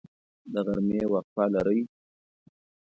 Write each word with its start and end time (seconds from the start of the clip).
د 0.51 0.55
غرمې 0.65 1.01
وقفه 1.13 1.45
لرئ؟ 1.53 1.81